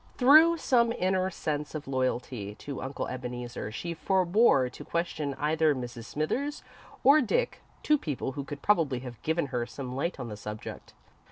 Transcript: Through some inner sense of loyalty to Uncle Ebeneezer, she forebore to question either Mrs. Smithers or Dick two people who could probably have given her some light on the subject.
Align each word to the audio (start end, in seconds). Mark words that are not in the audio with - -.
Through 0.17 0.57
some 0.57 0.91
inner 0.93 1.29
sense 1.29 1.75
of 1.75 1.87
loyalty 1.87 2.55
to 2.55 2.81
Uncle 2.81 3.07
Ebeneezer, 3.07 3.71
she 3.71 3.93
forebore 3.93 4.67
to 4.67 4.83
question 4.83 5.35
either 5.35 5.75
Mrs. 5.75 6.05
Smithers 6.05 6.63
or 7.03 7.21
Dick 7.21 7.61
two 7.83 7.99
people 7.99 8.31
who 8.31 8.43
could 8.43 8.63
probably 8.63 9.01
have 9.01 9.21
given 9.21 9.45
her 9.53 9.67
some 9.67 9.95
light 9.95 10.19
on 10.19 10.27
the 10.29 10.37
subject. 10.37 10.95